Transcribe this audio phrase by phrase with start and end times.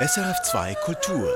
[0.00, 1.28] SRF2 Kultur.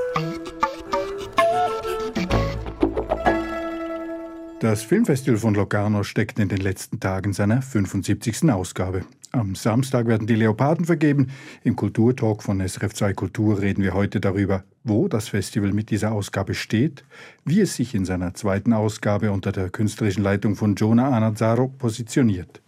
[4.61, 8.48] Das Filmfestival von Locarno steckt in den letzten Tagen seiner 75.
[8.52, 9.04] Ausgabe.
[9.32, 11.32] Am Samstag werden die Leoparden vergeben.
[11.64, 16.54] Im Kulturtalk von SRF2 Kultur reden wir heute darüber, wo das Festival mit dieser Ausgabe
[16.54, 17.02] steht,
[17.44, 22.62] wie es sich in seiner zweiten Ausgabe unter der künstlerischen Leitung von Jonah Anazzaro positioniert.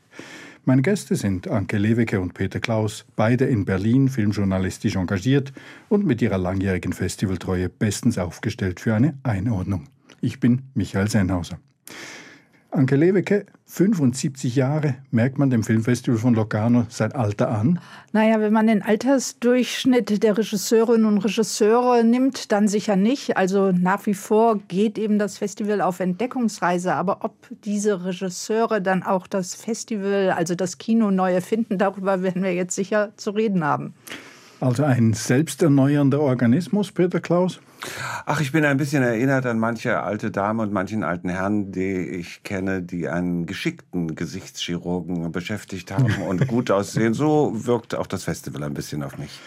[0.66, 5.52] Meine Gäste sind Anke Lewecke und Peter Klaus, beide in Berlin filmjournalistisch engagiert
[5.90, 9.88] und mit ihrer langjährigen Festivaltreue bestens aufgestellt für eine Einordnung.
[10.22, 11.58] Ich bin Michael Sennhauser.
[12.74, 17.78] Anke Lewecke, 75 Jahre, merkt man dem Filmfestival von Locarno sein Alter an?
[18.12, 23.36] Naja, wenn man den Altersdurchschnitt der Regisseurinnen und Regisseure nimmt, dann sicher nicht.
[23.36, 26.94] Also nach wie vor geht eben das Festival auf Entdeckungsreise.
[26.94, 32.42] Aber ob diese Regisseure dann auch das Festival, also das Kino neu erfinden, darüber werden
[32.42, 33.94] wir jetzt sicher zu reden haben.
[34.60, 37.60] Also ein selbsterneuernder Organismus, Peter Klaus?
[38.26, 42.08] Ach, ich bin ein bisschen erinnert an manche alte Dame und manchen alten Herrn, die
[42.08, 47.14] ich kenne, die einen geschickten Gesichtschirurgen beschäftigt haben und gut aussehen.
[47.14, 49.40] So wirkt auch das Festival ein bisschen auf mich.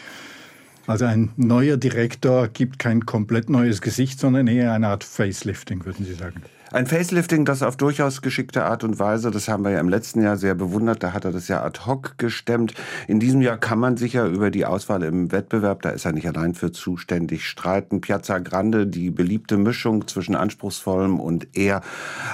[0.86, 6.06] Also ein neuer Direktor gibt kein komplett neues Gesicht, sondern eher eine Art Facelifting, würden
[6.06, 6.42] Sie sagen.
[6.74, 10.22] Ein Facelifting, das auf durchaus geschickte Art und Weise, das haben wir ja im letzten
[10.22, 12.74] Jahr sehr bewundert, da hat er das ja ad hoc gestemmt.
[13.08, 16.28] In diesem Jahr kann man sicher über die Auswahl im Wettbewerb, da ist er nicht
[16.28, 18.02] allein für zuständig, streiten.
[18.02, 21.80] Piazza Grande, die beliebte Mischung zwischen anspruchsvollem und eher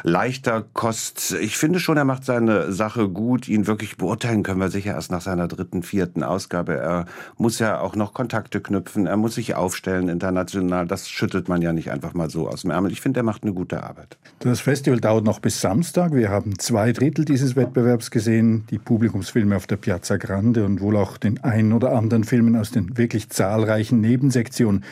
[0.01, 1.33] leichter Kost.
[1.39, 3.47] Ich finde schon, er macht seine Sache gut.
[3.47, 6.73] Ihn wirklich beurteilen können wir sicher erst nach seiner dritten, vierten Ausgabe.
[6.77, 7.05] Er
[7.37, 10.87] muss ja auch noch Kontakte knüpfen, er muss sich aufstellen international.
[10.87, 12.91] Das schüttelt man ja nicht einfach mal so aus dem Ärmel.
[12.91, 14.17] Ich finde, er macht eine gute Arbeit.
[14.39, 16.13] Das Festival dauert noch bis Samstag.
[16.13, 20.97] Wir haben zwei Drittel dieses Wettbewerbs gesehen, die Publikumsfilme auf der Piazza Grande und wohl
[20.97, 24.83] auch den einen oder anderen Filmen aus den wirklich zahlreichen Nebensektionen.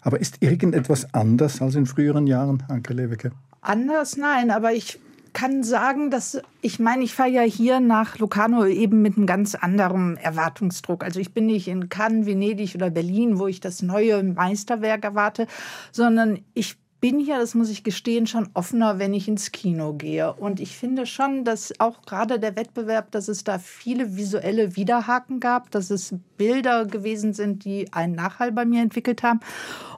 [0.00, 3.32] Aber ist irgendetwas anders als in früheren Jahren, Anke Lewecke?
[3.60, 4.98] Anders, nein, aber ich
[5.32, 9.54] kann sagen, dass ich meine, ich fahre ja hier nach Locarno eben mit einem ganz
[9.54, 11.04] anderen Erwartungsdruck.
[11.04, 15.46] Also ich bin nicht in Cannes, Venedig oder Berlin, wo ich das neue Meisterwerk erwarte,
[15.92, 20.32] sondern ich bin hier, das muss ich gestehen, schon offener, wenn ich ins Kino gehe.
[20.32, 25.38] Und ich finde schon, dass auch gerade der Wettbewerb, dass es da viele visuelle Widerhaken
[25.38, 29.40] gab, dass es Bilder gewesen sind, die einen Nachhall bei mir entwickelt haben.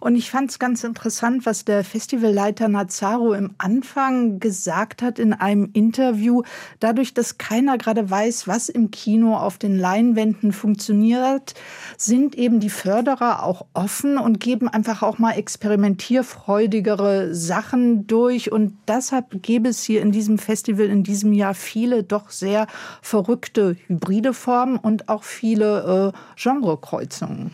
[0.00, 5.34] Und ich fand es ganz interessant, was der Festivalleiter Nazaro im Anfang gesagt hat in
[5.34, 6.42] einem Interview.
[6.80, 11.54] Dadurch, dass keiner gerade weiß, was im Kino auf den Leinwänden funktioniert,
[11.98, 18.52] sind eben die Förderer auch offen und geben einfach auch mal experimentierfreudige schwierigere Sachen durch.
[18.52, 22.66] Und deshalb gäbe es hier in diesem Festival in diesem Jahr viele doch sehr
[23.02, 27.50] verrückte hybride Formen und auch viele äh, Genrekreuzungen.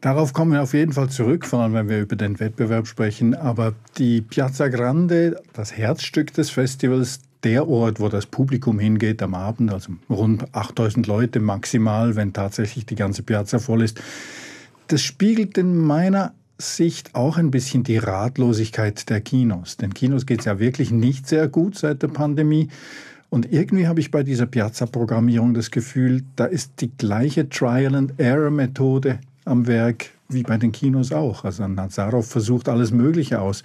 [0.00, 3.34] Darauf kommen wir auf jeden Fall zurück, vor allem wenn wir über den Wettbewerb sprechen.
[3.34, 9.34] Aber die Piazza Grande, das Herzstück des Festivals, der Ort, wo das Publikum hingeht am
[9.34, 14.00] Abend, also rund 8000 Leute maximal, wenn tatsächlich die ganze Piazza voll ist,
[14.88, 19.76] das spiegelt in meiner Sicht auch ein bisschen die Ratlosigkeit der Kinos.
[19.76, 22.68] Den Kinos geht es ja wirklich nicht sehr gut seit der Pandemie.
[23.30, 29.66] Und irgendwie habe ich bei dieser Piazza-Programmierung das Gefühl, da ist die gleiche Trial-and-Error-Methode am
[29.66, 31.44] Werk wie bei den Kinos auch.
[31.44, 33.62] Also Nazarov versucht alles Mögliche aus.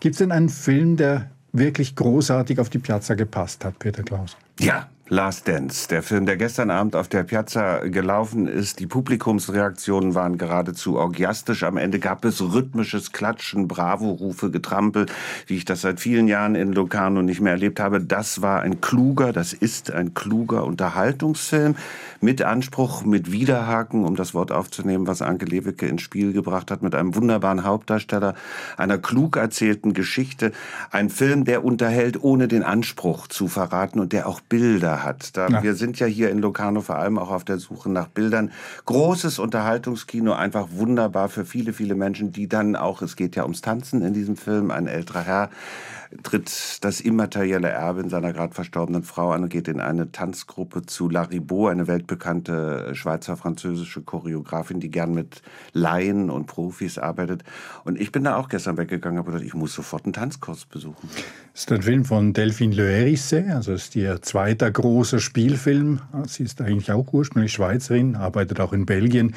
[0.00, 4.36] Gibt es denn einen Film, der wirklich großartig auf die Piazza gepasst hat, Peter Klaus?
[4.58, 8.78] Ja, Last Dance, der Film, der gestern Abend auf der Piazza gelaufen ist.
[8.78, 11.64] Die Publikumsreaktionen waren geradezu orgiastisch.
[11.64, 15.06] Am Ende gab es rhythmisches Klatschen, Bravo-Rufe, Getrampel,
[15.48, 18.00] wie ich das seit vielen Jahren in Locarno nicht mehr erlebt habe.
[18.00, 21.74] Das war ein kluger, das ist ein kluger Unterhaltungsfilm
[22.20, 26.82] mit Anspruch, mit Widerhaken, um das Wort aufzunehmen, was Anke Lewicke ins Spiel gebracht hat,
[26.82, 28.36] mit einem wunderbaren Hauptdarsteller,
[28.76, 30.52] einer klug erzählten Geschichte.
[30.92, 35.36] Ein Film, der unterhält, ohne den Anspruch zu verraten und der auch Bilder hat.
[35.36, 35.62] Da, ja.
[35.62, 38.50] Wir sind ja hier in Locarno vor allem auch auf der Suche nach Bildern.
[38.86, 43.60] Großes Unterhaltungskino, einfach wunderbar für viele, viele Menschen, die dann auch, es geht ja ums
[43.60, 45.50] Tanzen in diesem Film, ein älterer Herr,
[46.22, 50.82] tritt das immaterielle Erbe in seiner gerade verstorbenen Frau an und geht in eine Tanzgruppe
[50.82, 55.42] zu Laribot, eine weltbekannte Schweizer-französische Choreografin, die gern mit
[55.72, 57.44] Laien und Profis arbeitet.
[57.84, 60.64] Und ich bin da auch gestern weggegangen und habe gedacht, ich muss sofort einen Tanzkurs
[60.64, 61.08] besuchen.
[61.52, 64.89] Das ist ein Film von Delphine Le Hérissé, also ist ihr zweiter großer
[65.20, 66.00] Spielfilm.
[66.26, 69.34] Sie ist eigentlich auch ursprünglich Schweizerin, arbeitet auch in Belgien.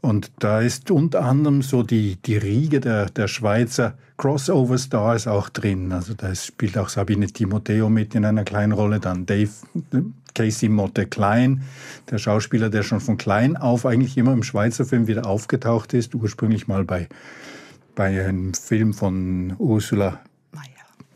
[0.00, 5.92] Und da ist unter anderem so die, die Riege der, der Schweizer Crossover-Stars auch drin.
[5.92, 9.50] Also da spielt auch Sabine Timoteo mit in einer kleinen Rolle, dann Dave
[10.34, 11.62] Casey Motte Klein,
[12.10, 16.14] der Schauspieler, der schon von klein auf eigentlich immer im Schweizer Film wieder aufgetaucht ist,
[16.14, 17.08] ursprünglich mal bei,
[17.94, 20.20] bei einem Film von Ursula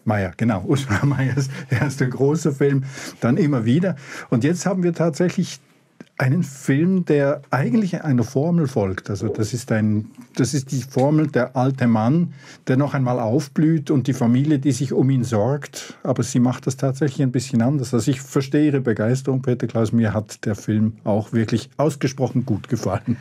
[0.05, 2.85] Meyer, genau, Ursula Meyers erster großer Film,
[3.21, 3.97] dann immer wieder.
[4.31, 5.61] Und jetzt haben wir tatsächlich
[6.17, 9.11] einen Film, der eigentlich einer Formel folgt.
[9.11, 12.35] Also das ist, ein, das ist die Formel der alte Mann,
[12.69, 15.95] der noch einmal aufblüht und die Familie, die sich um ihn sorgt.
[16.05, 17.93] Aber sie macht das tatsächlich ein bisschen anders.
[17.93, 19.93] Also ich verstehe Ihre Begeisterung, Peter Klaus.
[19.93, 23.17] Mir hat der Film auch wirklich ausgesprochen gut gefallen.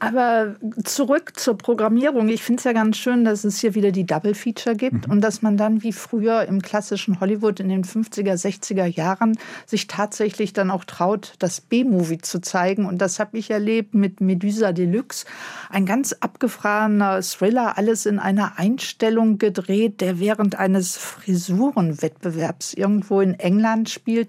[0.00, 2.28] Aber zurück zur Programmierung.
[2.28, 5.12] Ich finde es ja ganz schön, dass es hier wieder die Double Feature gibt mhm.
[5.12, 9.86] und dass man dann wie früher im klassischen Hollywood in den 50er, 60er Jahren sich
[9.86, 12.86] tatsächlich dann auch traut, das B-Movie zu zeigen.
[12.86, 15.26] Und das habe ich erlebt mit Medusa Deluxe.
[15.70, 23.34] Ein ganz abgefahrener Thriller, alles in einer Einstellung gedreht, der während eines Frisurenwettbewerbs irgendwo in
[23.34, 24.28] England spielt.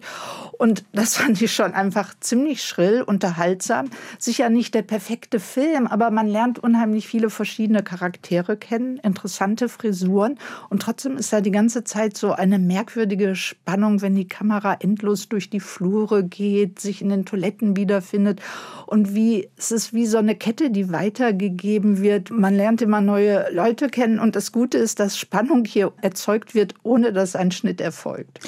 [0.57, 3.89] Und das fand ich schon einfach ziemlich schrill, unterhaltsam.
[4.17, 10.37] Sicher nicht der perfekte Film, aber man lernt unheimlich viele verschiedene Charaktere kennen, interessante Frisuren.
[10.69, 15.29] Und trotzdem ist da die ganze Zeit so eine merkwürdige Spannung, wenn die Kamera endlos
[15.29, 18.41] durch die Flure geht, sich in den Toiletten wieder wiederfindet
[18.85, 22.29] und wie es ist wie so eine Kette, die weitergegeben wird.
[22.31, 26.75] Man lernt immer neue Leute kennen und das Gute ist, dass Spannung hier erzeugt wird,
[26.83, 28.39] ohne dass ein Schnitt erfolgt.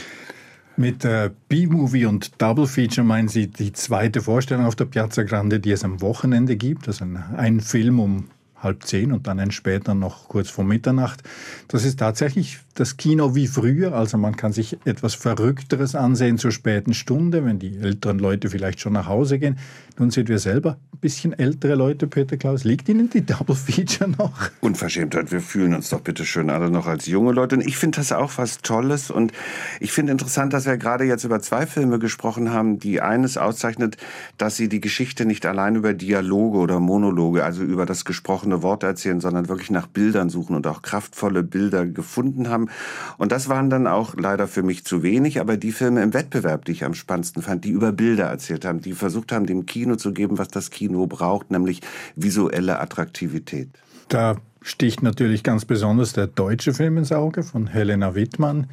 [0.80, 5.60] Mit äh, B-Movie und Double Feature meinen Sie die zweite Vorstellung auf der Piazza Grande,
[5.60, 6.88] die es am Wochenende gibt.
[6.88, 11.22] Also ein, ein Film um halb zehn und dann ein später noch kurz vor Mitternacht.
[11.68, 13.94] Das ist tatsächlich das Kino wie früher.
[13.94, 18.80] Also man kann sich etwas Verrückteres ansehen zur späten Stunde, wenn die älteren Leute vielleicht
[18.80, 19.58] schon nach Hause gehen.
[19.98, 22.64] Nun sind wir selber ein bisschen ältere Leute, Peter Klaus.
[22.64, 24.50] Liegt Ihnen die Double Feature noch?
[24.62, 25.30] Unverschämtheit.
[25.34, 27.58] Wir fühlen uns doch bitte schön alle noch als junge Leute.
[27.58, 29.12] Und ich finde das auch was Tolles.
[29.12, 29.34] Und
[29.82, 33.98] ich finde interessant, dass wir gerade jetzt über zwei Filme gesprochen haben, die eines auszeichnet,
[34.38, 38.84] dass sie die Geschichte nicht allein über Dialoge oder Monologe, also über das gesprochene Wort
[38.84, 42.69] erzählen, sondern wirklich nach Bildern suchen und auch kraftvolle Bilder gefunden haben.
[43.18, 46.66] Und das waren dann auch leider für mich zu wenig, aber die Filme im Wettbewerb,
[46.66, 49.96] die ich am spannendsten fand, die über Bilder erzählt haben, die versucht haben, dem Kino
[49.96, 51.82] zu geben, was das Kino braucht, nämlich
[52.16, 53.70] visuelle Attraktivität.
[54.08, 58.68] Da sticht natürlich ganz besonders der deutsche Film ins Auge von Helena Wittmann.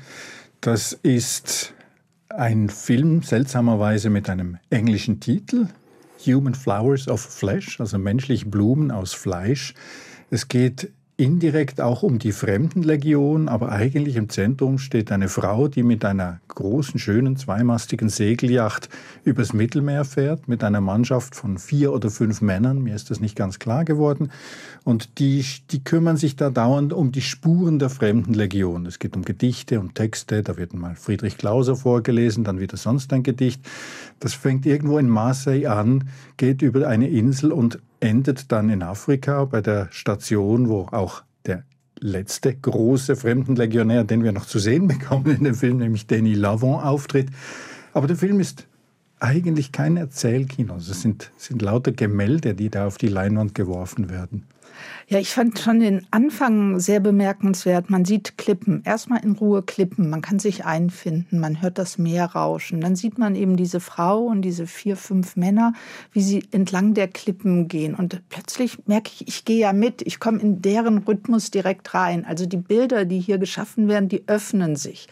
[0.61, 1.75] Das ist
[2.29, 5.69] ein Film seltsamerweise mit einem englischen Titel,
[6.27, 9.75] Human Flowers of Flesh, also menschliche Blumen aus Fleisch.
[10.31, 15.83] Es geht indirekt auch um die Fremdenlegion, aber eigentlich im Zentrum steht eine Frau, die
[15.83, 18.91] mit einer großen, schönen, zweimastigen Segelyacht
[19.25, 23.35] übers Mittelmeer fährt, mit einer Mannschaft von vier oder fünf Männern, mir ist das nicht
[23.35, 24.31] ganz klar geworden,
[24.85, 28.85] und die, die kümmern sich da dauernd um die Spuren der Fremdenlegion.
[28.85, 33.13] Es geht um Gedichte und Texte, da wird mal Friedrich Klauser vorgelesen, dann wieder sonst
[33.15, 33.63] ein Gedicht.
[34.21, 39.45] Das fängt irgendwo in Marseille an, geht über eine Insel und endet dann in Afrika
[39.45, 41.65] bei der Station, wo auch der
[41.99, 46.81] letzte große Fremdenlegionär, den wir noch zu sehen bekommen in dem Film, nämlich Denis Lavon,
[46.81, 47.29] auftritt.
[47.93, 48.67] Aber der Film ist
[49.19, 50.77] eigentlich kein Erzählkino.
[50.77, 54.45] Es sind, sind lauter Gemälde, die da auf die Leinwand geworfen werden.
[55.09, 57.91] Ja, ich fand schon den Anfang sehr bemerkenswert.
[57.91, 62.27] Man sieht Klippen, erstmal in Ruhe Klippen, man kann sich einfinden, man hört das Meer
[62.27, 62.81] rauschen.
[62.81, 65.75] Dann sieht man eben diese Frau und diese vier, fünf Männer,
[66.13, 67.95] wie sie entlang der Klippen gehen.
[67.95, 72.25] Und plötzlich merke ich, ich gehe ja mit, ich komme in deren Rhythmus direkt rein.
[72.25, 75.09] Also die Bilder, die hier geschaffen werden, die öffnen sich.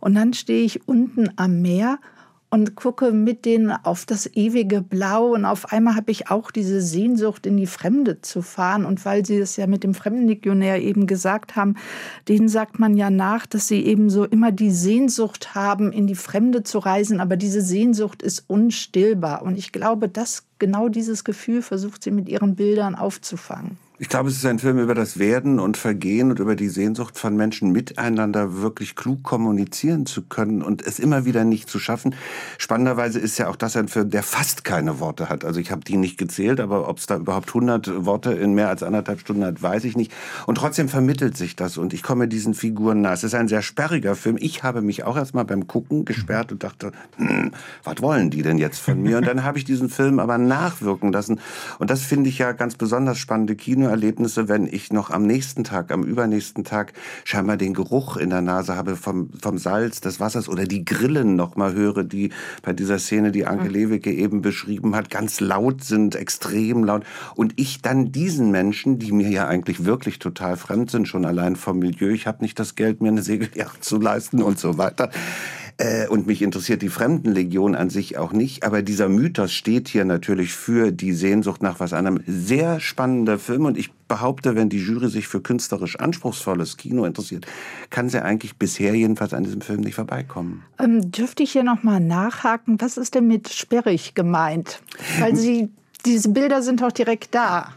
[0.00, 1.98] Und dann stehe ich unten am Meer
[2.54, 5.34] und gucke mit denen auf das ewige Blau.
[5.34, 8.84] Und auf einmal habe ich auch diese Sehnsucht, in die Fremde zu fahren.
[8.84, 11.74] Und weil Sie es ja mit dem Fremdenlegionär eben gesagt haben,
[12.28, 16.14] denen sagt man ja nach, dass sie eben so immer die Sehnsucht haben, in die
[16.14, 17.20] Fremde zu reisen.
[17.20, 19.42] Aber diese Sehnsucht ist unstillbar.
[19.42, 23.78] Und ich glaube, dass genau dieses Gefühl versucht sie mit ihren Bildern aufzufangen.
[24.04, 27.18] Ich glaube, es ist ein Film über das Werden und Vergehen und über die Sehnsucht
[27.18, 32.14] von Menschen miteinander wirklich klug kommunizieren zu können und es immer wieder nicht zu schaffen.
[32.58, 35.42] Spannenderweise ist ja auch das ein Film, der fast keine Worte hat.
[35.42, 38.68] Also ich habe die nicht gezählt, aber ob es da überhaupt 100 Worte in mehr
[38.68, 40.12] als anderthalb Stunden hat, weiß ich nicht.
[40.44, 43.14] Und trotzdem vermittelt sich das und ich komme diesen Figuren nah.
[43.14, 44.36] Es ist ein sehr sperriger Film.
[44.38, 47.52] Ich habe mich auch erstmal beim Gucken gesperrt und dachte, hm,
[47.84, 49.16] was wollen die denn jetzt von mir?
[49.16, 51.40] Und dann habe ich diesen Film aber nachwirken lassen.
[51.78, 53.56] Und das finde ich ja ganz besonders spannende
[53.94, 56.92] Kinoerlebnisse, wenn ich noch am nächsten Tag, am übernächsten Tag
[57.24, 61.36] scheinbar den Geruch in der Nase habe vom, vom Salz des Wassers oder die Grillen
[61.36, 62.30] noch mal höre, die
[62.62, 67.04] bei dieser Szene, die Anke Lewicke eben beschrieben hat, ganz laut sind, extrem laut.
[67.36, 71.56] Und ich dann diesen Menschen, die mir ja eigentlich wirklich total fremd sind, schon allein
[71.56, 75.10] vom Milieu, ich habe nicht das Geld, mir eine Segelyacht zu leisten und so weiter,
[75.78, 78.64] äh, und mich interessiert die Fremdenlegion an sich auch nicht.
[78.64, 82.20] Aber dieser Mythos steht hier natürlich für die Sehnsucht nach was anderem.
[82.26, 83.64] Sehr spannender Film.
[83.64, 87.46] Und ich behaupte, wenn die Jury sich für künstlerisch anspruchsvolles Kino interessiert,
[87.90, 90.62] kann sie eigentlich bisher jedenfalls an diesem Film nicht vorbeikommen.
[90.78, 92.80] Ähm, dürfte ich hier nochmal nachhaken?
[92.80, 94.80] Was ist denn mit sperrig gemeint?
[95.18, 95.70] Weil Sie
[96.06, 97.72] diese Bilder sind doch direkt da.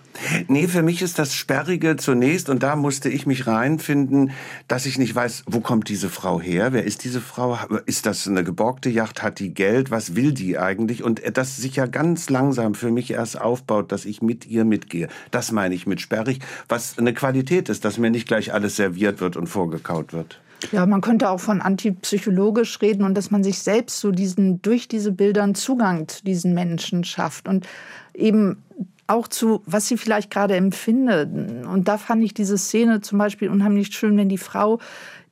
[0.48, 4.32] Nee, für mich ist das Sperrige zunächst, und da musste ich mich reinfinden,
[4.68, 6.74] dass ich nicht weiß, wo kommt diese Frau her?
[6.74, 7.58] Wer ist diese Frau?
[7.86, 9.24] Ist das eine geborgte Yacht?
[9.24, 9.92] Hat die Geld?
[9.92, 11.04] Was will die eigentlich?
[11.04, 15.08] Und das sich ja ganz langsam für mich erst aufbaut, dass ich mit ihr mitgehe.
[15.32, 19.22] Das meine ich mit sperrig, was eine Qualität ist, dass mir nicht gleich alles serviert
[19.22, 20.40] wird und vorgekaut wird.
[20.72, 24.88] Ja, man könnte auch von antipsychologisch reden und dass man sich selbst so diesen, durch
[24.88, 27.48] diese Bildern Zugang zu diesen Menschen schafft.
[27.48, 27.68] Und
[28.14, 28.64] eben
[29.08, 31.30] auch zu, was sie vielleicht gerade empfindet.
[31.66, 34.80] Und da fand ich diese Szene zum Beispiel unheimlich schön, wenn die Frau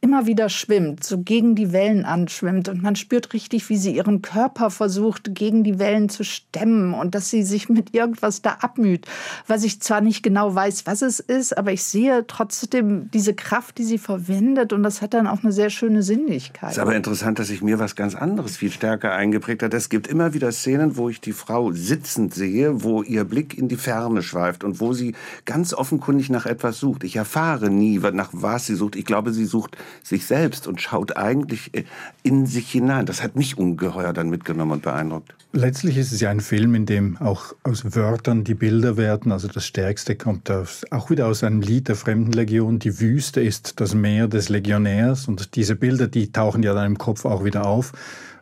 [0.06, 2.70] immer wieder schwimmt, so gegen die Wellen anschwimmt.
[2.70, 7.16] Und man spürt richtig, wie sie ihren Körper versucht, gegen die Wellen zu stemmen und
[7.16, 9.08] dass sie sich mit irgendwas da abmüht.
[9.48, 13.80] Was ich zwar nicht genau weiß, was es ist, aber ich sehe trotzdem diese Kraft,
[13.80, 14.74] die sie verwendet.
[14.74, 16.70] Und das hat dann auch eine sehr schöne Sinnlichkeit.
[16.70, 19.74] Es ist aber interessant, dass sich mir was ganz anderes viel stärker eingeprägt hat.
[19.74, 23.70] Es gibt immer wieder Szenen, wo ich die Frau sitzend sehe, wo ihr Blick in
[23.70, 27.04] die Ferne schweift und wo sie ganz offenkundig nach etwas sucht.
[27.04, 28.96] Ich erfahre nie, nach was sie sucht.
[28.96, 31.84] Ich glaube, sie sucht sich selbst und schaut eigentlich äh,
[32.24, 33.06] in sich hinein.
[33.06, 35.36] Das hat mich ungeheuer dann mitgenommen und beeindruckt.
[35.52, 39.32] Letztlich ist es ja ein Film, in dem auch aus Wörtern die Bilder werden.
[39.32, 42.80] Also das Stärkste kommt aus, auch wieder aus einem Lied der Fremdenlegion.
[42.80, 45.28] Die Wüste ist das Meer des Legionärs.
[45.28, 47.94] Und diese Bilder, die tauchen ja dann im Kopf auch wieder auf.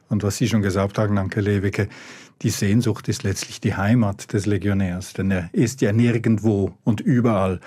[0.10, 1.88] Und was Sie schon gesagt haben, Anke Lewicke,
[2.42, 7.62] die Sehnsucht ist letztlich die Heimat des Legionärs, denn er ist ja nirgendwo und überall.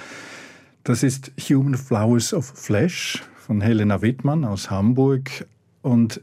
[0.84, 5.46] Das ist Human Flowers of Flesh von Helena Wittmann aus Hamburg.
[5.80, 6.20] Und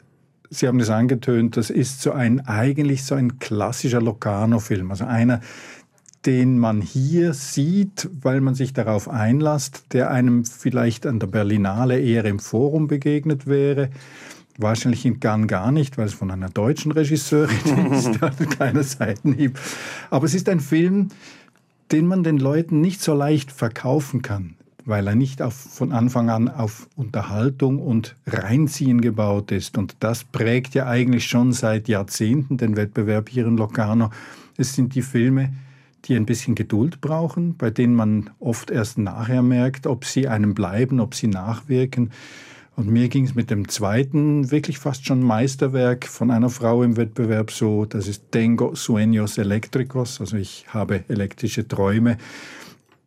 [0.50, 4.92] Sie haben es angetönt, das ist so ein, eigentlich so ein klassischer Locarno-Film.
[4.92, 5.39] Also einer,
[6.25, 12.00] den man hier sieht, weil man sich darauf einlasst, der einem vielleicht an der Berlinale
[12.00, 13.89] eher im Forum begegnet wäre.
[14.58, 19.58] Wahrscheinlich in Cannes gar nicht, weil es von einer deutschen Regisseurin ist, also kleiner Seitenhieb.
[20.12, 21.08] Aber es ist ein Film,
[21.94, 26.30] den man den Leuten nicht so leicht verkaufen kann weil er nicht auf, von Anfang
[26.30, 29.78] an auf Unterhaltung und Reinziehen gebaut ist.
[29.78, 34.10] Und das prägt ja eigentlich schon seit Jahrzehnten den Wettbewerb hier in Locarno.
[34.58, 35.54] Es sind die Filme,
[36.06, 40.54] die ein bisschen Geduld brauchen, bei denen man oft erst nachher merkt, ob sie einem
[40.54, 42.12] bleiben, ob sie nachwirken.
[42.75, 46.98] Und mir ging es mit dem zweiten, wirklich fast schon Meisterwerk von einer Frau im
[46.98, 52.18] Wettbewerb so, das ist Tengo Sueños Eléctricos, also ich habe elektrische Träume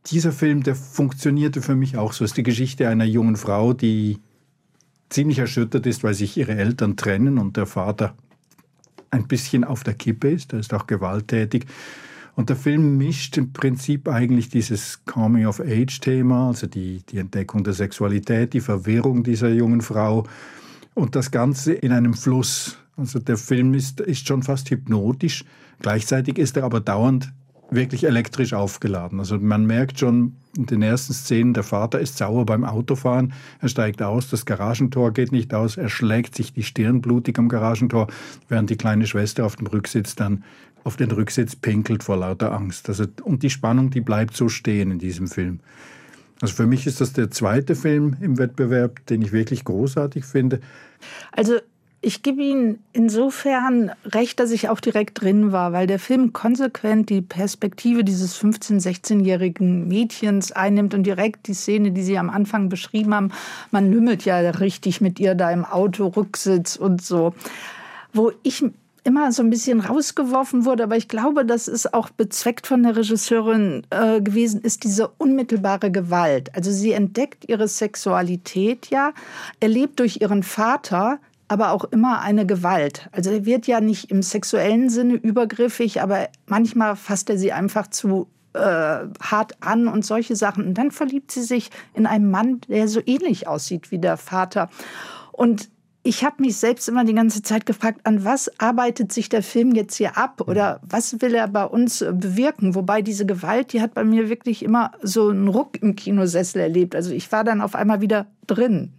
[0.07, 2.25] dieser Film, der funktionierte für mich auch so.
[2.25, 4.19] Es ist die Geschichte einer jungen Frau, die
[5.09, 8.15] ziemlich erschüttert ist, weil sich ihre Eltern trennen und der Vater
[9.11, 10.53] ein bisschen auf der Kippe ist.
[10.53, 11.67] Er ist auch gewalttätig.
[12.35, 18.53] Und der Film mischt im Prinzip eigentlich dieses Coming-of-Age-Thema, also die, die Entdeckung der Sexualität,
[18.53, 20.27] die Verwirrung dieser jungen Frau
[20.95, 22.77] und das Ganze in einem Fluss.
[22.97, 25.45] Also der Film ist, ist schon fast hypnotisch.
[25.81, 27.33] Gleichzeitig ist er aber dauernd
[27.71, 29.19] wirklich elektrisch aufgeladen.
[29.19, 33.69] Also man merkt schon in den ersten Szenen, der Vater ist sauer beim Autofahren, er
[33.69, 38.07] steigt aus, das Garagentor geht nicht aus, er schlägt sich die Stirn blutig am Garagentor,
[38.49, 40.45] während die kleine Schwester auf dem Rücksitz dann
[40.85, 42.89] auf den Rücksitz pinkelt vor lauter Angst.
[42.89, 45.59] Also, und die Spannung, die bleibt so stehen in diesem Film.
[46.41, 50.61] Also für mich ist das der zweite Film im Wettbewerb, den ich wirklich großartig finde.
[51.33, 51.55] Also
[52.07, 57.11] ich gebe Ihnen insofern recht, dass ich auch direkt drin war, weil der Film konsequent
[57.11, 62.69] die Perspektive dieses 15-, 16-jährigen Mädchens einnimmt und direkt die Szene, die Sie am Anfang
[62.69, 63.33] beschrieben haben,
[63.73, 67.35] man lümmelt ja richtig mit ihr da im Auto, Rücksitz und so.
[68.13, 68.65] Wo ich
[69.03, 72.95] immer so ein bisschen rausgeworfen wurde, aber ich glaube, das ist auch bezweckt von der
[72.95, 76.55] Regisseurin äh, gewesen, ist diese unmittelbare Gewalt.
[76.55, 79.13] Also sie entdeckt ihre Sexualität ja,
[79.59, 83.09] erlebt durch ihren Vater aber auch immer eine Gewalt.
[83.13, 87.87] Also er wird ja nicht im sexuellen Sinne übergriffig, aber manchmal fasst er sie einfach
[87.87, 88.59] zu äh,
[89.21, 90.67] hart an und solche Sachen.
[90.67, 94.69] Und dann verliebt sie sich in einen Mann, der so ähnlich aussieht wie der Vater.
[95.33, 95.69] Und
[96.03, 99.75] ich habe mich selbst immer die ganze Zeit gefragt, an was arbeitet sich der Film
[99.75, 102.77] jetzt hier ab oder was will er bei uns bewirken?
[102.77, 106.95] Wobei diese Gewalt, die hat bei mir wirklich immer so einen Ruck im Kinosessel erlebt.
[106.95, 108.93] Also ich war dann auf einmal wieder drin.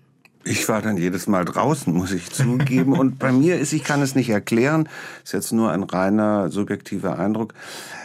[0.49, 2.93] Ich war dann jedes Mal draußen, muss ich zugeben.
[2.93, 4.87] Und bei mir ist, ich kann es nicht erklären,
[5.23, 7.53] ist jetzt nur ein reiner subjektiver Eindruck,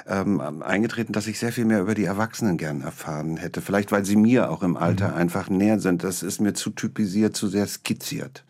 [0.09, 3.61] ähm, eingetreten, dass ich sehr viel mehr über die Erwachsenen gern erfahren hätte.
[3.61, 5.15] Vielleicht, weil sie mir auch im Alter mhm.
[5.15, 6.03] einfach näher sind.
[6.03, 8.45] Das ist mir zu typisiert, zu sehr skizziert.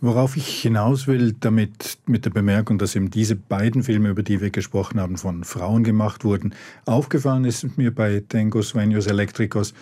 [0.00, 4.40] Worauf ich hinaus will, damit mit der Bemerkung, dass eben diese beiden Filme, über die
[4.40, 9.74] wir gesprochen haben, von Frauen gemacht wurden, aufgefallen ist mir bei Tengo Sueños Electricos,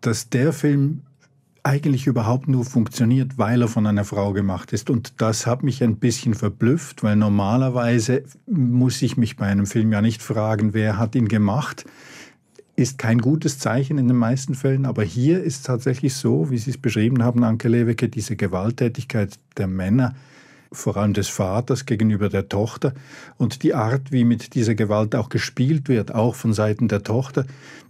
[0.00, 1.02] dass der Film
[1.64, 4.90] eigentlich überhaupt nur funktioniert, weil er von einer Frau gemacht ist.
[4.90, 9.90] Und das hat mich ein bisschen verblüfft, weil normalerweise muss ich mich bei einem Film
[9.90, 11.86] ja nicht fragen, wer hat ihn gemacht,
[12.76, 16.58] ist kein gutes Zeichen in den meisten Fällen, aber hier ist es tatsächlich so, wie
[16.58, 20.14] Sie es beschrieben haben, Anke Lewecke, diese Gewalttätigkeit der Männer,
[20.72, 22.92] vor allem des Vaters gegenüber der Tochter
[23.38, 27.46] und die Art, wie mit dieser Gewalt auch gespielt wird, auch von Seiten der Tochter,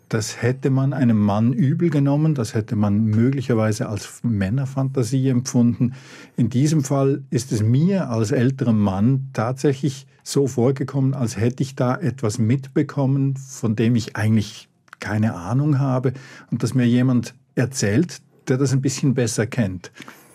[0.09, 5.95] das hätte man einem Mann übel genommen, das hätte man möglicherweise als Männerfantasie empfunden.
[6.37, 11.75] In diesem Fall ist es mir als älterem Mann tatsächlich so vorgekommen, als hätte ich
[11.75, 14.69] da etwas mitbekommen, von dem ich eigentlich
[15.01, 16.13] keine Ahnung habe
[16.51, 19.91] und dass mir jemand erzählt, der das ein bisschen besser kennt.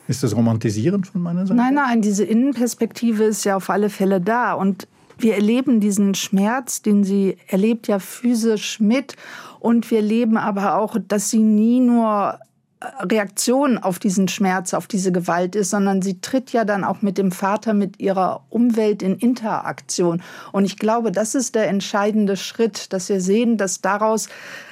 [0.07, 1.55] Ist das romantisierend von meiner Seite?
[1.55, 4.53] Nein, nein, diese Innenperspektive ist ja auf alle Fälle da.
[4.53, 4.88] Und
[5.19, 9.15] wir erleben diesen Schmerz, den sie erlebt ja physisch mit.
[9.59, 12.39] Und wir erleben aber auch, dass sie nie nur
[12.81, 17.17] Reaktion auf diesen Schmerz, auf diese Gewalt ist, sondern sie tritt ja dann auch mit
[17.17, 20.21] dem Vater, mit ihrer Umwelt in Interaktion.
[20.53, 24.29] Und ich glaube, das ist der entscheidende Schritt, dass wir sehen, dass daraus,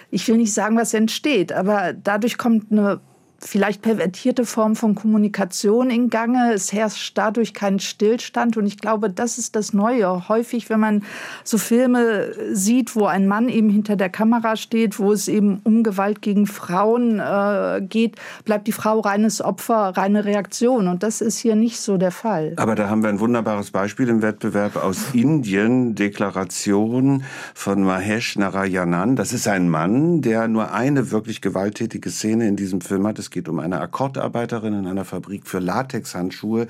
[0.09, 3.01] ich will nicht sagen, was entsteht, aber dadurch kommt eine
[3.39, 6.53] vielleicht pervertierte Form von Kommunikation in Gange.
[6.53, 8.57] Es herrscht dadurch kein Stillstand.
[8.57, 10.27] Und ich glaube, das ist das Neue.
[10.29, 11.03] Häufig, wenn man
[11.43, 15.83] so Filme sieht, wo ein Mann eben hinter der Kamera steht, wo es eben um
[15.83, 18.15] Gewalt gegen Frauen äh, geht,
[18.45, 20.87] bleibt die Frau reines Opfer, reine Reaktion.
[20.87, 22.53] Und das ist hier nicht so der Fall.
[22.55, 25.95] Aber da haben wir ein wunderbares Beispiel im Wettbewerb aus Indien.
[25.95, 29.15] Deklaration von Mahesh Narayanan.
[29.15, 33.19] Das ist ein Mann, der nur eine wirklich gewalttätige Szene in diesem Film hat.
[33.27, 36.67] Es geht um eine Akkordarbeiterin in einer Fabrik für Latexhandschuhe,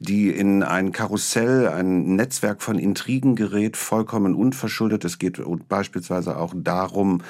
[0.00, 5.04] die in ein Karussell, ein Netzwerk von Intrigen gerät, vollkommen unverschuldet.
[5.04, 5.38] Es geht
[5.68, 7.20] beispielsweise auch darum,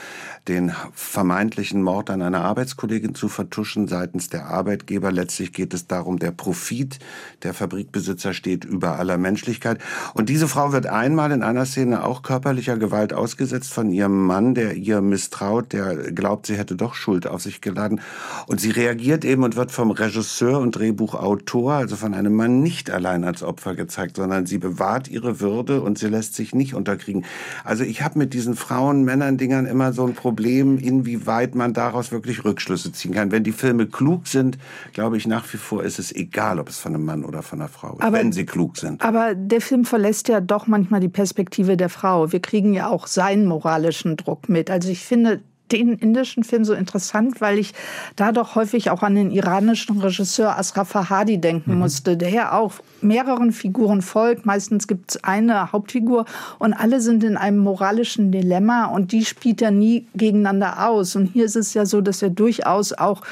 [0.46, 5.10] den vermeintlichen Mord an einer Arbeitskollegin zu vertuschen seitens der Arbeitgeber.
[5.10, 7.00] Letztlich geht es darum, der Profit
[7.42, 9.80] der Fabrikbesitzer steht über aller Menschlichkeit.
[10.14, 14.54] Und diese Frau wird einmal in einer Szene auch körperlicher Gewalt ausgesetzt von ihrem Mann,
[14.54, 18.00] der ihr misstraut, der glaubt, sie hätte doch Schuld auf sich geladen.
[18.46, 22.60] Und sie sie reagiert eben und wird vom Regisseur und Drehbuchautor, also von einem Mann,
[22.60, 26.74] nicht allein als Opfer gezeigt, sondern sie bewahrt ihre Würde und sie lässt sich nicht
[26.74, 27.24] unterkriegen.
[27.64, 32.12] Also ich habe mit diesen Frauen, Männern, Dingern immer so ein Problem, inwieweit man daraus
[32.12, 33.32] wirklich Rückschlüsse ziehen kann.
[33.32, 34.58] Wenn die Filme klug sind,
[34.92, 37.60] glaube ich nach wie vor ist es egal, ob es von einem Mann oder von
[37.60, 39.00] einer Frau ist, aber, wenn sie klug sind.
[39.02, 42.32] Aber der Film verlässt ja doch manchmal die Perspektive der Frau.
[42.32, 44.70] Wir kriegen ja auch seinen moralischen Druck mit.
[44.70, 45.40] Also ich finde,
[45.72, 47.74] den indischen Film so interessant, weil ich
[48.16, 51.78] da doch häufig auch an den iranischen Regisseur Asraf Fahadi denken mhm.
[51.80, 54.46] musste, der ja auch mehreren Figuren folgt.
[54.46, 56.24] Meistens gibt es eine Hauptfigur
[56.58, 61.16] und alle sind in einem moralischen Dilemma und die spielt er nie gegeneinander aus.
[61.16, 63.22] Und hier ist es ja so, dass er durchaus auch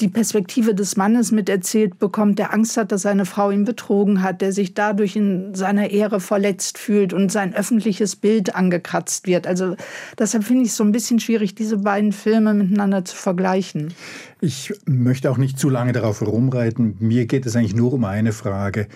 [0.00, 4.40] die Perspektive des Mannes miterzählt bekommt, der Angst hat, dass seine Frau ihn betrogen hat,
[4.40, 9.46] der sich dadurch in seiner Ehre verletzt fühlt und sein öffentliches Bild angekratzt wird.
[9.46, 9.76] Also
[10.18, 13.92] deshalb finde ich es so ein bisschen schwierig, diese beiden Filme miteinander zu vergleichen.
[14.40, 16.96] Ich möchte auch nicht zu lange darauf herumreiten.
[16.98, 18.86] Mir geht es eigentlich nur um eine Frage.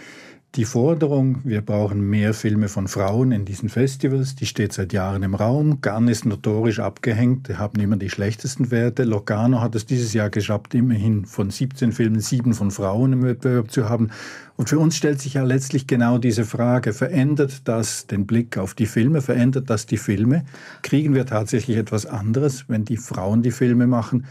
[0.57, 5.25] Die Forderung, wir brauchen mehr Filme von Frauen in diesen Festivals, die steht seit Jahren
[5.25, 5.81] im Raum.
[5.81, 9.03] Cannes ist notorisch abgehängt, haben immer die schlechtesten Werte.
[9.03, 13.73] Locarno hat es dieses Jahr geschafft, immerhin von 17 Filmen sieben von Frauen im Wettbewerb
[13.73, 14.13] zu haben.
[14.57, 18.75] Und für uns stellt sich ja letztlich genau diese Frage, verändert das den Blick auf
[18.75, 20.45] die Filme, verändert das die Filme?
[20.83, 24.25] Kriegen wir tatsächlich etwas anderes, wenn die Frauen die Filme machen?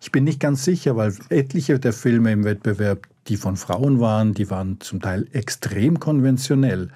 [0.00, 4.34] Ich bin nicht ganz sicher, weil etliche der Filme im Wettbewerb, die von Frauen waren,
[4.34, 6.90] die waren zum Teil extrem konventionell.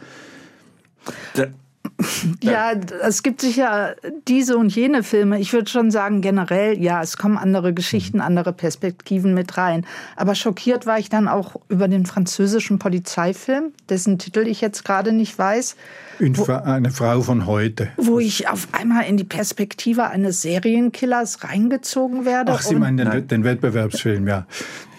[2.41, 3.97] Ja, es gibt sicher
[4.29, 5.39] diese und jene Filme.
[5.41, 8.25] Ich würde schon sagen, generell, ja, es kommen andere Geschichten, mhm.
[8.25, 9.87] andere Perspektiven mit rein.
[10.17, 15.13] Aber schockiert war ich dann auch über den französischen Polizeifilm, dessen Titel ich jetzt gerade
[15.13, 15.77] nicht weiß.
[16.23, 17.89] Wo, eine Frau von heute.
[17.97, 22.53] Wo ich auf einmal in die Perspektive eines Serienkillers reingezogen werde.
[22.53, 24.47] Ach, Sie meinen den, den Wettbewerbsfilm, ja.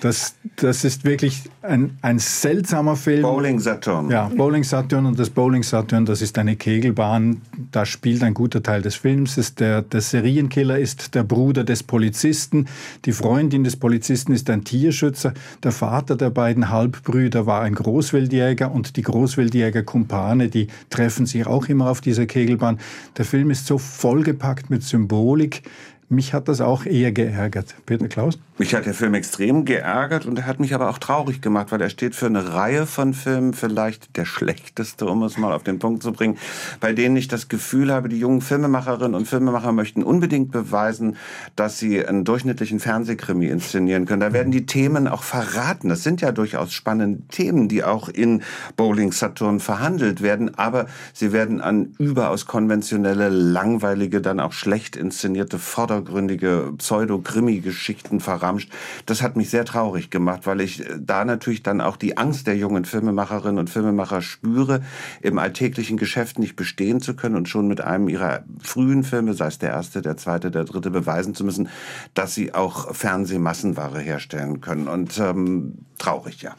[0.03, 3.21] Das, das ist wirklich ein, ein seltsamer Film.
[3.21, 4.12] Bowling Saturn.
[4.12, 7.41] Ja, Bowling Saturn und das Bowling Saturn, das ist eine Kegelbahn.
[7.71, 9.38] Da spielt ein guter Teil des Films.
[9.38, 12.67] Ist der, der Serienkiller ist der Bruder des Polizisten.
[13.05, 15.33] Die Freundin des Polizisten ist ein Tierschützer.
[15.63, 21.67] Der Vater der beiden Halbbrüder war ein Großwildjäger und die Großwildjäger-Kumpane, die treffen sich auch
[21.67, 22.80] immer auf dieser Kegelbahn.
[23.17, 25.63] Der Film ist so vollgepackt mit Symbolik.
[26.10, 27.76] Mich hat das auch eher geärgert.
[27.86, 28.38] Peter Klaus?
[28.59, 31.81] Mich hat der Film extrem geärgert und er hat mich aber auch traurig gemacht, weil
[31.81, 35.79] er steht für eine Reihe von Filmen, vielleicht der schlechteste, um es mal auf den
[35.79, 36.37] Punkt zu bringen,
[36.79, 41.17] bei denen ich das Gefühl habe, die jungen Filmemacherinnen und Filmemacher möchten unbedingt beweisen,
[41.55, 44.21] dass sie einen durchschnittlichen Fernsehkrimi inszenieren können.
[44.21, 45.89] Da werden die Themen auch verraten.
[45.89, 48.43] Das sind ja durchaus spannende Themen, die auch in
[48.77, 55.57] Bowling Saturn verhandelt werden, aber sie werden an überaus konventionelle, langweilige, dann auch schlecht inszenierte,
[55.57, 58.69] vordergründige Pseudo-Krimi-Geschichten verraten verramscht.
[59.06, 62.45] Das hat mich sehr traurig gemacht, weil ich äh, da natürlich dann auch die Angst
[62.47, 64.82] der jungen Filmemacherinnen und Filmemacher spüre,
[65.21, 69.47] im alltäglichen Geschäft nicht bestehen zu können und schon mit einem ihrer frühen Filme, sei
[69.47, 71.69] es der erste, der zweite, der dritte, beweisen zu müssen,
[72.13, 74.88] dass sie auch Fernsehmassenware herstellen können.
[74.88, 76.56] Und ähm, traurig, ja.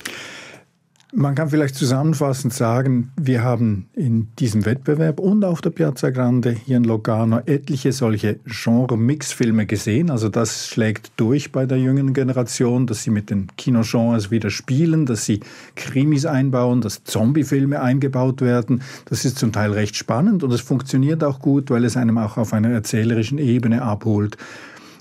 [1.17, 6.51] Man kann vielleicht zusammenfassend sagen, wir haben in diesem Wettbewerb und auf der Piazza Grande
[6.51, 10.11] hier in Locarno etliche solche Genre-Mix-Filme gesehen.
[10.11, 15.07] Also das schlägt durch bei der jüngeren Generation, dass sie mit den Kinogenres wieder spielen,
[15.07, 15.39] dass sie
[15.77, 18.83] Krimis einbauen, dass Zombie-Filme eingebaut werden.
[19.05, 22.39] Das ist zum Teil recht spannend und es funktioniert auch gut, weil es einem auch
[22.39, 24.37] auf einer erzählerischen Ebene abholt.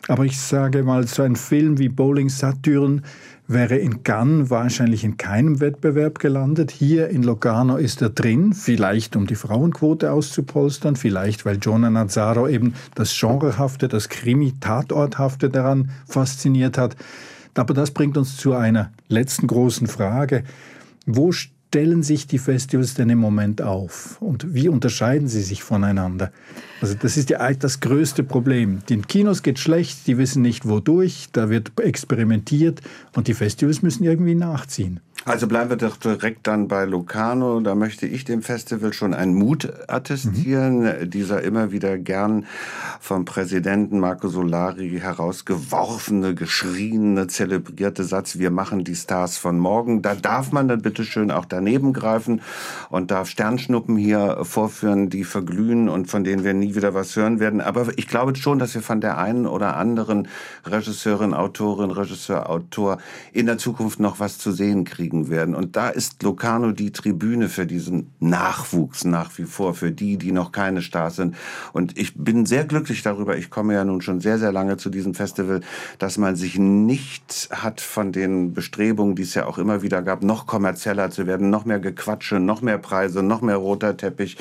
[0.07, 3.03] Aber ich sage mal, so ein Film wie Bowling Saturn,
[3.47, 6.71] wäre in Cannes wahrscheinlich in keinem Wettbewerb gelandet.
[6.71, 12.47] Hier in Locarno ist er drin, vielleicht um die Frauenquote auszupolstern, vielleicht weil Jonah Nazzaro
[12.47, 16.95] eben das Genrehafte, das Krimi-Tatorthafte daran fasziniert hat.
[17.55, 20.43] Aber das bringt uns zu einer letzten großen Frage.
[21.05, 21.31] Wo
[21.73, 26.31] stellen sich die Festivals denn im Moment auf und wie unterscheiden sie sich voneinander?
[26.81, 28.85] Also das ist ja das größte Problem.
[28.89, 32.81] Den Kinos geht schlecht, die wissen nicht wodurch, da wird experimentiert
[33.15, 34.99] und die Festivals müssen irgendwie nachziehen.
[35.25, 37.61] Also bleiben wir doch direkt dann bei Locarno.
[37.61, 40.81] Da möchte ich dem Festival schon einen Mut attestieren.
[40.81, 41.09] Mhm.
[41.09, 42.45] Dieser immer wieder gern
[42.99, 50.01] vom Präsidenten Marco Solari herausgeworfene, geschriene, zelebrierte Satz, wir machen die Stars von morgen.
[50.01, 52.41] Da darf man dann bitteschön auch daneben greifen
[52.89, 57.39] und darf Sternschnuppen hier vorführen, die verglühen und von denen wir nie wieder was hören
[57.39, 57.61] werden.
[57.61, 60.27] Aber ich glaube schon, dass wir von der einen oder anderen
[60.65, 62.97] Regisseurin, Autorin, Regisseur, Autor
[63.31, 65.55] in der Zukunft noch was zu sehen kriegen kriegen werden.
[65.55, 70.31] Und da ist Locarno die Tribüne für diesen Nachwuchs nach wie vor, für die, die
[70.31, 71.35] noch keine Stars sind.
[71.71, 74.89] Und ich bin sehr glücklich darüber, ich komme ja nun schon sehr, sehr lange zu
[74.89, 75.61] diesem Festival,
[75.99, 80.23] dass man sich nicht hat von den Bestrebungen, die es ja auch immer wieder gab,
[80.23, 84.37] noch kommerzieller zu werden, noch mehr Gequatsche, noch mehr Preise, noch mehr roter Teppich,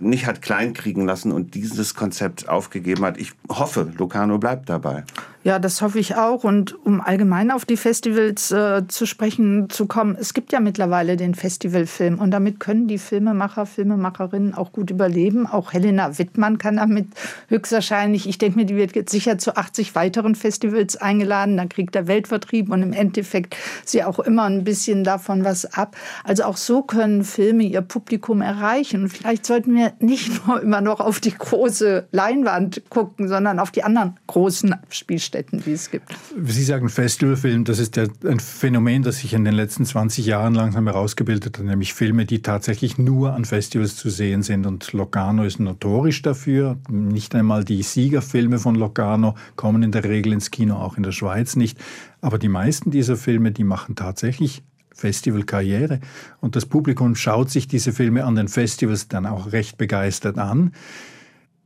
[0.00, 3.18] nicht hat kleinkriegen lassen und dieses Konzept aufgegeben hat.
[3.18, 5.04] Ich hoffe, Locarno bleibt dabei.
[5.44, 6.42] Ja, das hoffe ich auch.
[6.42, 11.18] Und um allgemein auf die Festivals äh, zu sprechen zu kommen, es gibt ja mittlerweile
[11.18, 15.46] den Festivalfilm und damit können die Filmemacher, Filmemacherinnen auch gut überleben.
[15.46, 17.08] Auch Helena Wittmann kann damit
[17.48, 21.58] höchstwahrscheinlich, ich denke mir, die wird jetzt sicher zu 80 weiteren Festivals eingeladen.
[21.58, 23.54] Dann kriegt der Weltvertrieb und im Endeffekt
[23.84, 25.94] sie auch immer ein bisschen davon was ab.
[26.24, 29.02] Also auch so können Filme ihr Publikum erreichen.
[29.02, 33.70] Und vielleicht sollten wir nicht nur immer noch auf die große Leinwand gucken, sondern auf
[33.70, 35.33] die anderen großen Spielstätten.
[35.34, 36.14] Städten, die es gibt.
[36.44, 40.54] Sie sagen Festivalfilm, das ist ja ein Phänomen, das sich in den letzten 20 Jahren
[40.54, 44.64] langsam herausgebildet hat, nämlich Filme, die tatsächlich nur an Festivals zu sehen sind.
[44.64, 46.78] Und Locarno ist notorisch dafür.
[46.88, 51.10] Nicht einmal die Siegerfilme von Locarno kommen in der Regel ins Kino, auch in der
[51.10, 51.78] Schweiz nicht.
[52.20, 54.62] Aber die meisten dieser Filme, die machen tatsächlich
[54.94, 55.98] Festivalkarriere.
[56.40, 60.70] Und das Publikum schaut sich diese Filme an den Festivals dann auch recht begeistert an.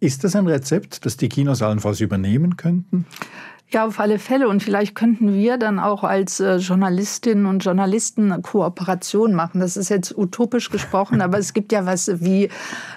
[0.01, 3.05] Ist das ein Rezept, das die Kinos allenfalls übernehmen könnten?
[3.71, 4.49] Ja, auf alle Fälle.
[4.49, 9.61] Und vielleicht könnten wir dann auch als äh, Journalistinnen und Journalisten eine Kooperation machen.
[9.61, 12.49] Das ist jetzt utopisch gesprochen, aber es gibt ja was wie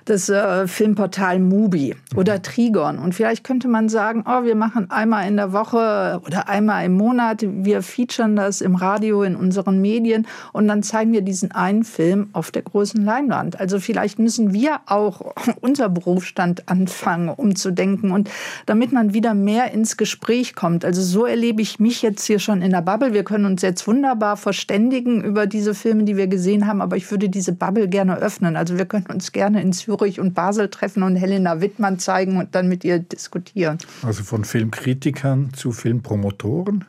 [0.06, 3.00] das äh, Filmportal Mubi oder Trigon.
[3.00, 6.94] Und vielleicht könnte man sagen, oh, wir machen einmal in der Woche oder einmal im
[6.94, 11.84] Monat, wir featuren das im Radio, in unseren Medien und dann zeigen wir diesen einen
[11.84, 13.60] Film auf der großen Leinwand.
[13.60, 18.30] Also vielleicht müssen wir auch unser Berufsstand anfangen, umzudenken und
[18.68, 20.86] damit man wieder mehr ins Gespräch kommt kommt.
[20.86, 23.14] Also so erlebe ich mich jetzt hier schon in der Bubble.
[23.14, 27.10] Wir können uns jetzt wunderbar verständigen über diese Filme, die wir gesehen haben, aber ich
[27.10, 28.56] würde diese Bubble gerne öffnen.
[28.56, 32.54] Also wir können uns gerne in Zürich und Basel treffen und Helena Wittmann zeigen und
[32.54, 33.80] dann mit ihr diskutieren.
[34.04, 36.86] Also von Filmkritikern zu Filmpromotoren?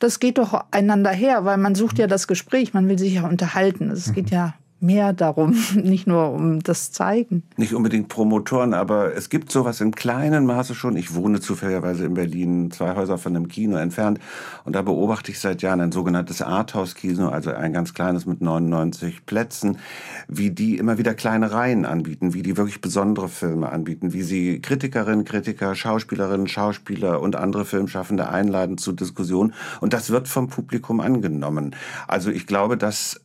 [0.00, 3.28] Das geht doch einander her, weil man sucht ja das Gespräch, man will sich ja
[3.28, 3.88] unterhalten.
[3.88, 7.42] Es geht ja mehr darum, nicht nur um das Zeigen.
[7.56, 10.96] Nicht unbedingt Promotoren, aber es gibt sowas in kleinem Maße schon.
[10.96, 14.20] Ich wohne zufälligerweise in Berlin, zwei Häuser von einem Kino entfernt.
[14.64, 19.26] Und da beobachte ich seit Jahren ein sogenanntes Arthouse-Kino, also ein ganz kleines mit 99
[19.26, 19.78] Plätzen,
[20.28, 24.60] wie die immer wieder kleine Reihen anbieten, wie die wirklich besondere Filme anbieten, wie sie
[24.60, 29.54] Kritikerinnen, Kritiker, Schauspielerinnen, Schauspieler und andere Filmschaffende einladen zu Diskussionen.
[29.80, 31.74] Und das wird vom Publikum angenommen.
[32.06, 33.20] Also ich glaube, dass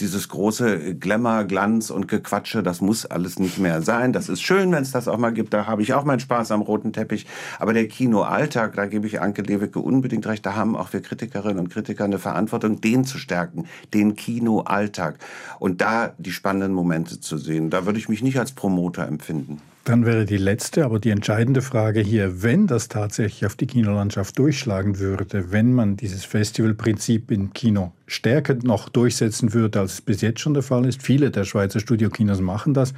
[0.00, 4.12] dieses große Glamour, Glanz und Gequatsche, das muss alles nicht mehr sein.
[4.12, 5.54] Das ist schön, wenn es das auch mal gibt.
[5.54, 7.26] Da habe ich auch meinen Spaß am roten Teppich.
[7.58, 10.44] Aber der Kinoalltag, da gebe ich Anke Lewicke unbedingt recht.
[10.44, 15.18] Da haben auch wir Kritikerinnen und Kritiker eine Verantwortung, den zu stärken, den Kinoalltag.
[15.58, 17.70] Und da die spannenden Momente zu sehen.
[17.70, 19.60] Da würde ich mich nicht als Promoter empfinden.
[19.84, 24.38] Dann wäre die letzte, aber die entscheidende Frage hier, wenn das tatsächlich auf die Kinolandschaft
[24.38, 30.22] durchschlagen würde, wenn man dieses Festivalprinzip im Kino stärker noch durchsetzen würde, als es bis
[30.22, 32.94] jetzt schon der Fall ist, viele der Schweizer Studiokinos machen das,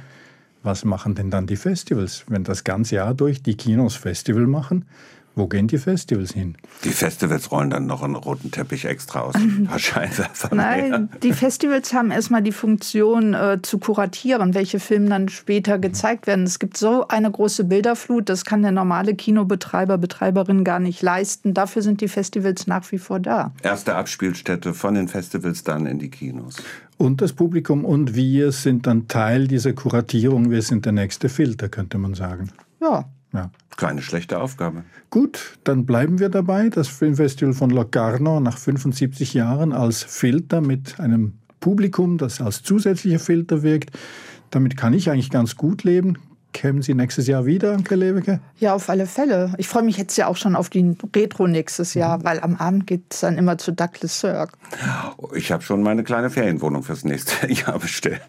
[0.63, 4.85] was machen denn dann die Festivals, wenn das ganze Jahr durch die Kinos Festival machen?
[5.37, 6.57] Wo gehen die Festivals hin?
[6.83, 9.35] Die Festivals rollen dann noch einen roten Teppich extra aus.
[9.65, 10.17] Wahrscheinlich.
[10.49, 16.25] Nein, die Festivals haben erstmal die Funktion äh, zu kuratieren, welche Filme dann später gezeigt
[16.25, 16.43] werden.
[16.45, 21.53] Es gibt so eine große Bilderflut, das kann der normale Kinobetreiber, Betreiberin gar nicht leisten.
[21.53, 23.53] Dafür sind die Festivals nach wie vor da.
[23.61, 26.55] Erste Abspielstätte von den Festivals dann in die Kinos.
[26.97, 30.49] Und das Publikum und wir sind dann Teil dieser Kuratierung.
[30.49, 32.49] Wir sind der nächste Filter, könnte man sagen.
[32.81, 33.51] Ja, ja.
[33.77, 34.83] Keine schlechte Aufgabe.
[35.11, 36.69] Gut, dann bleiben wir dabei.
[36.69, 43.19] Das Filmfestival von Locarno nach 75 Jahren als Filter mit einem Publikum, das als zusätzlicher
[43.19, 43.91] Filter wirkt.
[44.49, 46.17] Damit kann ich eigentlich ganz gut leben.
[46.53, 48.39] Kämen Sie nächstes Jahr wieder, Anke Lewicke?
[48.59, 49.53] Ja, auf alle Fälle.
[49.57, 52.23] Ich freue mich jetzt ja auch schon auf die Retro nächstes Jahr, mhm.
[52.23, 54.53] weil am Abend geht es dann immer zu Douglas Sirk.
[55.35, 58.21] Ich habe schon meine kleine Ferienwohnung fürs nächste Jahr bestellt.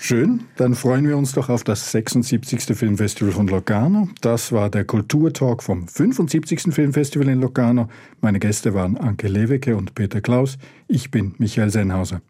[0.00, 2.76] Schön, dann freuen wir uns doch auf das 76.
[2.76, 4.08] Filmfestival von Locarno.
[4.20, 6.72] Das war der Kulturtalk vom 75.
[6.72, 7.88] Filmfestival in Locarno.
[8.20, 10.58] Meine Gäste waren Anke Lewicke und Peter Klaus.
[10.86, 12.20] Ich bin Michael Sennhauser.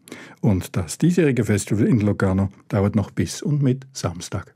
[0.41, 4.55] Und das diesjährige Festival in Locarno dauert noch bis und mit Samstag.